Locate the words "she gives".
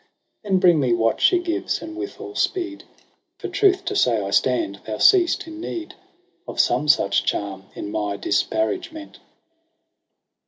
1.21-1.79